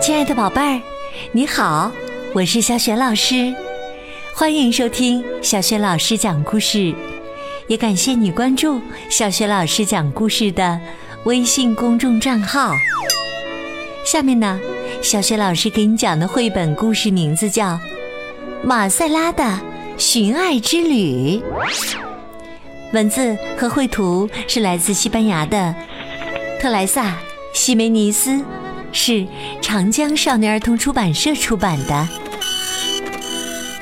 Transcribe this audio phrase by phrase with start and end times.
[0.00, 0.80] 亲爱的宝贝儿，
[1.32, 1.92] 你好，
[2.34, 3.54] 我是小雪老师，
[4.34, 6.94] 欢迎收听小雪老师讲故事，
[7.66, 10.80] 也感谢你关注小雪老师讲故事的
[11.24, 12.72] 微信公众账号。
[14.06, 14.58] 下面呢，
[15.02, 17.72] 小雪老师给你讲的绘本故事名字叫
[18.64, 19.60] 《马塞拉的
[19.98, 21.38] 寻爱之旅》，
[22.94, 25.74] 文字和绘图是来自西班牙的
[26.58, 27.04] 特莱萨·
[27.56, 28.44] 西梅尼斯。
[28.92, 29.26] 是
[29.60, 32.08] 长江少年儿童出版社出版的。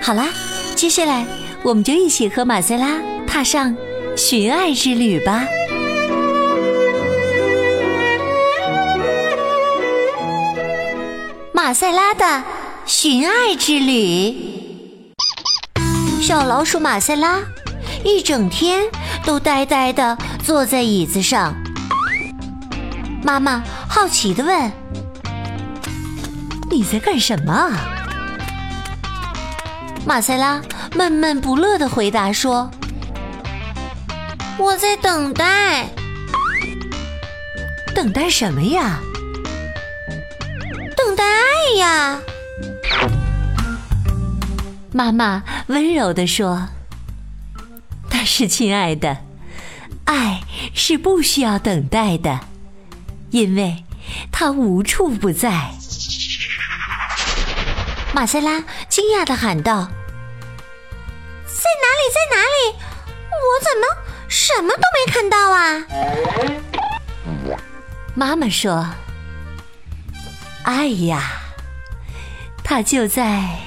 [0.00, 0.28] 好啦，
[0.74, 1.26] 接下来
[1.62, 3.76] 我们就一起和马塞拉踏上
[4.16, 5.44] 寻爱之旅吧。
[11.52, 12.44] 马塞拉的
[12.86, 14.34] 寻爱之旅。
[16.22, 17.40] 小老鼠马塞拉
[18.02, 18.84] 一整天
[19.26, 21.54] 都呆呆的坐在椅子上。
[23.22, 24.72] 妈妈好奇的问。
[26.70, 27.70] 你在干什么？
[30.04, 30.60] 马塞拉
[30.94, 32.70] 闷闷不乐的回答说
[34.58, 35.86] ：“我在等待。
[37.94, 38.98] 等待什么呀？
[40.96, 42.18] 等待爱呀！”
[44.90, 46.68] 妈妈温柔的说
[48.10, 49.18] ：“但是，亲爱的，
[50.04, 50.40] 爱
[50.74, 52.40] 是不需要等待的，
[53.32, 53.84] 因为
[54.30, 55.72] 它无处不在。”
[58.14, 59.84] 马塞拉惊讶的喊道
[61.46, 62.02] ：“在哪里？
[62.14, 62.76] 在哪里？
[63.32, 63.84] 我怎么
[64.28, 65.84] 什么都没看到啊？”
[68.14, 68.88] 妈妈说
[70.64, 71.40] ：“爱呀，
[72.62, 73.58] 它就在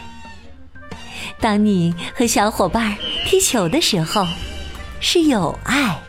[1.42, 4.28] 当你和小伙伴踢球的时候
[5.02, 6.00] 是有爱；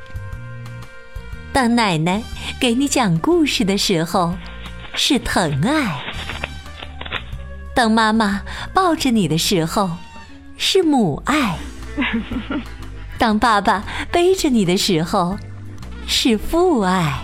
[1.57, 2.23] 当奶奶
[2.61, 4.35] 给你讲故事的时候
[4.95, 6.05] 是疼爱。”
[7.75, 8.43] 当妈妈
[8.75, 9.93] 抱着你的时候，
[10.59, 11.57] 是母爱；
[13.17, 13.83] 当爸爸
[14.13, 15.39] 背着你的时候，
[16.07, 17.23] 是父爱；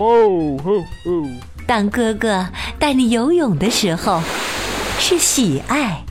[1.67, 4.23] 当哥哥带你游泳的时候，
[4.99, 6.05] 是喜爱。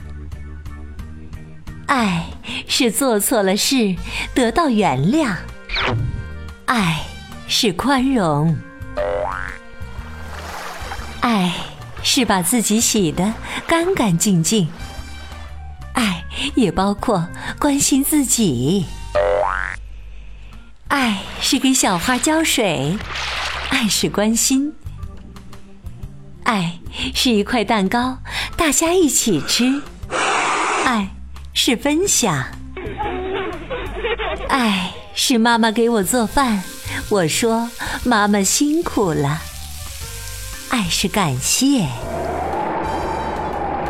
[1.86, 2.26] 爱
[2.68, 3.96] 是做错了事
[4.32, 5.34] 得到原谅，
[6.66, 7.00] 爱
[7.54, 8.56] 是宽容，
[11.20, 11.52] 爱。
[12.04, 13.32] 是把自己洗得
[13.64, 14.68] 干干净净，
[15.92, 16.24] 爱
[16.56, 17.28] 也包括
[17.60, 18.86] 关心自己。
[20.88, 22.98] 爱是给小花浇水，
[23.70, 24.72] 爱是关心。
[26.42, 26.80] 爱
[27.14, 28.18] 是一块蛋糕，
[28.56, 29.80] 大家一起吃。
[30.84, 31.06] 爱
[31.52, 32.44] 是分享。
[34.48, 36.64] 爱是妈妈给我做饭，
[37.12, 37.68] 我说
[38.04, 39.42] 妈妈辛苦了。
[40.70, 41.86] 爱是感谢，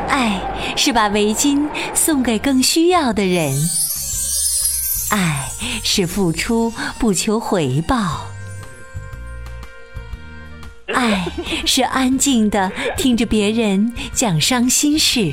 [0.08, 0.40] 爱
[0.76, 3.54] 是把围巾送给更需要的人，
[5.12, 5.48] 爱
[5.84, 8.26] 是付出不求回报，
[10.92, 11.24] 爱
[11.64, 15.32] 是安静的听着别人讲伤心事，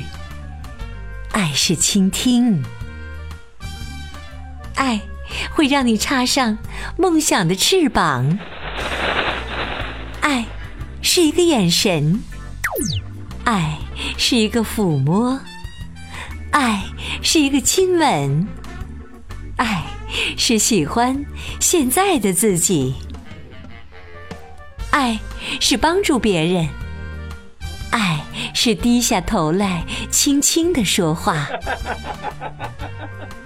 [1.32, 2.62] 爱是倾听，
[4.76, 5.00] 爱
[5.50, 6.58] 会让你插上
[6.96, 8.38] 梦想的翅膀，
[10.20, 10.46] 爱。
[11.02, 12.22] 是一个眼神，
[13.44, 13.78] 爱
[14.18, 15.40] 是一个抚摸，
[16.52, 16.82] 爱
[17.22, 18.46] 是一个亲吻，
[19.56, 19.82] 爱
[20.36, 21.24] 是喜欢
[21.58, 22.94] 现在的自己，
[24.90, 25.18] 爱
[25.58, 26.68] 是帮助别人，
[27.90, 28.20] 爱
[28.54, 31.48] 是低下头来轻轻的说话，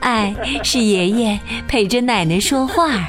[0.04, 3.08] 爱是爷爷陪着奶奶说话。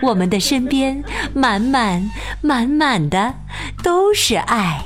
[0.00, 2.10] 我们的身边满满
[2.40, 3.34] 满满的
[3.82, 4.82] 都是爱，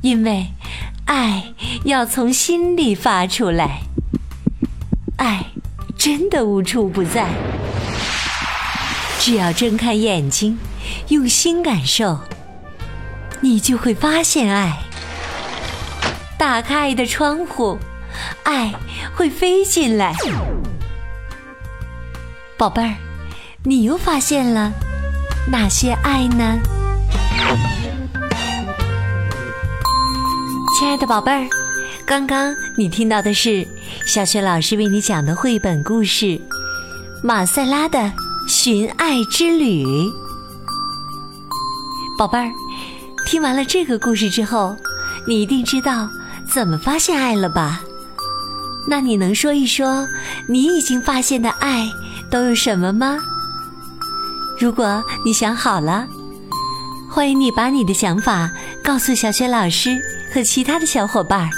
[0.00, 0.46] 因为
[1.04, 1.52] 爱
[1.84, 3.80] 要从心里发出来，
[5.18, 5.44] 爱
[5.98, 7.28] 真的无处不在。
[9.20, 10.58] 只要睁开眼睛，
[11.08, 12.20] 用心感受，
[13.42, 14.78] 你就会发现爱。
[16.38, 17.78] 打开爱的窗户，
[18.44, 18.74] 爱
[19.14, 20.14] 会飞进来，
[22.56, 22.94] 宝贝儿。
[23.62, 24.70] 你又发现了
[25.50, 26.58] 哪些爱呢？
[30.78, 31.48] 亲爱的宝贝儿，
[32.06, 33.66] 刚刚你听到的是
[34.06, 36.26] 小雪老师为你讲的绘本故事
[37.24, 38.12] 《马塞拉的
[38.46, 39.84] 寻爱之旅》。
[42.16, 42.52] 宝贝儿，
[43.26, 44.76] 听完了这个故事之后，
[45.26, 46.08] 你一定知道
[46.48, 47.80] 怎么发现爱了吧？
[48.88, 50.06] 那你能说一说
[50.48, 51.90] 你已经发现的爱
[52.30, 53.18] 都有什么吗？
[54.58, 56.06] 如果你想好了，
[57.10, 58.50] 欢迎你把你的想法
[58.82, 59.98] 告诉小雪老师
[60.32, 61.50] 和其他的小伙伴。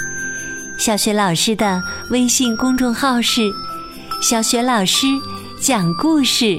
[0.77, 3.41] 小雪老师的微信公众号是
[4.21, 5.07] “小雪老师
[5.61, 6.57] 讲故事”，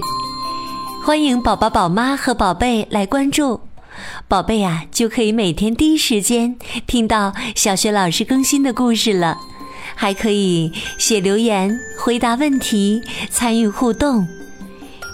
[1.04, 3.60] 欢迎宝宝、宝妈和宝贝来关注。
[4.28, 6.56] 宝贝啊，就可以每天第一时间
[6.86, 9.36] 听到小雪老师更新的故事了，
[10.00, 14.26] 还可以写留言、回答问题、参与互动。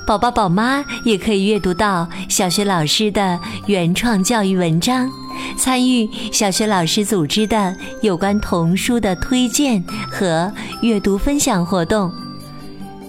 [0.06, 3.36] 宝宝、宝妈也可以阅读到小学老师的
[3.66, 5.10] 原创教育文章，
[5.58, 10.52] 参与小学老师组织的有关童书的推荐和
[10.82, 12.08] 阅读分享活动。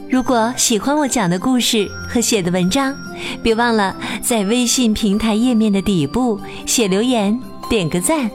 [0.10, 2.96] 如果喜欢我讲的故事和写的文章，
[3.44, 7.40] 别忘了在微信平台页面的底部写留言、
[7.70, 8.32] 点个赞，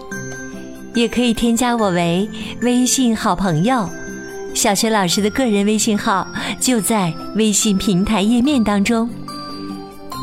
[0.94, 2.28] 也可以添加我为
[2.60, 3.88] 微信好朋友。
[4.54, 6.26] 小学老师的个人微信号
[6.60, 9.08] 就在微信平台页面当中。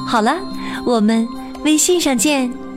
[0.07, 0.35] 好了，
[0.85, 1.27] 我们
[1.63, 2.68] 微信上见。